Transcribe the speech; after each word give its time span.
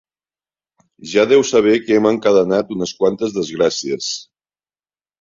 Ja 1.11 1.25
deu 1.33 1.43
saber 1.51 1.75
que 1.85 1.95
hem 1.99 2.09
encadenat 2.13 2.75
unes 2.79 2.97
quantes 3.03 3.39
desgràcies. 3.39 4.13